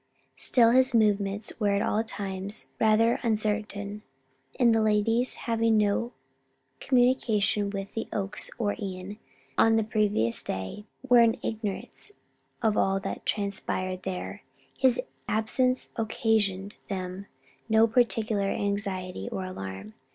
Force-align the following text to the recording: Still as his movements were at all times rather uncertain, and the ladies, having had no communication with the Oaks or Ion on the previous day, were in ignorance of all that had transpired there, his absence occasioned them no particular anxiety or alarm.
Still 0.35 0.69
as 0.69 0.93
his 0.93 0.95
movements 0.95 1.53
were 1.59 1.69
at 1.75 1.81
all 1.83 2.03
times 2.03 2.65
rather 2.79 3.19
uncertain, 3.21 4.01
and 4.59 4.73
the 4.73 4.81
ladies, 4.81 5.35
having 5.35 5.79
had 5.79 5.87
no 5.87 6.11
communication 6.79 7.69
with 7.69 7.93
the 7.93 8.07
Oaks 8.11 8.49
or 8.57 8.75
Ion 8.81 9.19
on 9.59 9.75
the 9.75 9.83
previous 9.83 10.41
day, 10.41 10.85
were 11.07 11.19
in 11.21 11.37
ignorance 11.43 12.13
of 12.63 12.77
all 12.77 12.99
that 13.01 13.09
had 13.17 13.25
transpired 13.27 14.01
there, 14.01 14.41
his 14.75 14.99
absence 15.27 15.91
occasioned 15.97 16.73
them 16.89 17.27
no 17.69 17.85
particular 17.85 18.49
anxiety 18.49 19.29
or 19.31 19.45
alarm. 19.45 19.93